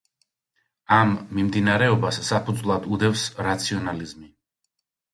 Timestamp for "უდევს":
2.99-3.29